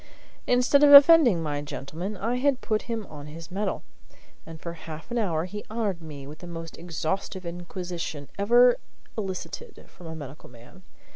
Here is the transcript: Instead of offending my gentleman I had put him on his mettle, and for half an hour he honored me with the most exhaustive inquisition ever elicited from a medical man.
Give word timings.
Instead 0.47 0.83
of 0.83 0.91
offending 0.91 1.43
my 1.43 1.61
gentleman 1.61 2.17
I 2.17 2.37
had 2.37 2.59
put 2.61 2.81
him 2.89 3.05
on 3.05 3.27
his 3.27 3.51
mettle, 3.51 3.83
and 4.47 4.59
for 4.59 4.73
half 4.73 5.11
an 5.11 5.19
hour 5.19 5.45
he 5.45 5.63
honored 5.69 6.01
me 6.01 6.25
with 6.25 6.39
the 6.39 6.47
most 6.47 6.75
exhaustive 6.75 7.45
inquisition 7.45 8.27
ever 8.35 8.77
elicited 9.15 9.85
from 9.91 10.07
a 10.07 10.15
medical 10.15 10.49
man. 10.49 10.81